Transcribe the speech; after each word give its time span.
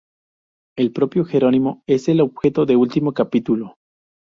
El 0.75 0.91
propio 0.93 1.25
Jerónimo 1.25 1.83
es 1.85 2.07
el 2.07 2.21
objeto 2.21 2.65
del 2.65 2.77
último 2.77 3.13
capítulo. 3.13 3.75